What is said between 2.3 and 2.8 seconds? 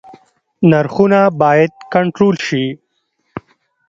شي